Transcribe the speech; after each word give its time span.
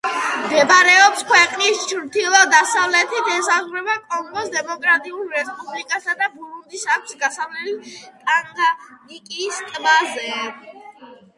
მდებარეობს 0.43 1.19
ქვეყნის 1.31 1.81
ჩრდილო-დასავლეთით, 1.89 3.27
ესაზღვრება 3.33 3.97
კონგოს 4.13 4.49
დემოკრატიულ 4.55 5.27
რესპუბლიკას 5.35 6.09
და 6.21 6.29
ბურუნდის, 6.37 6.85
აქვს 6.95 7.13
გასასვლელი 7.25 7.75
ტანგანიიკის 8.31 9.61
ტბაზე. 9.77 10.33